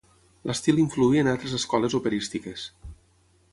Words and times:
L'estil 0.51 0.79
influí 0.83 1.21
en 1.23 1.29
altres 1.33 1.53
escoles 1.59 1.97
operístiques. 2.01 2.67